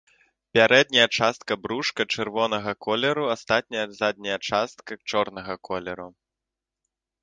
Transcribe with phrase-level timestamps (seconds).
[0.57, 6.09] Пярэдняя частка брушка чырвонага колеру, астатняя задняя частка чорнага колеру.